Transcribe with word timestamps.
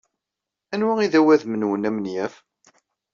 Anwa 0.73 0.93
ay 0.99 1.09
d 1.13 1.15
awadem-nwen 1.19 1.87
amenyaf? 1.89 2.35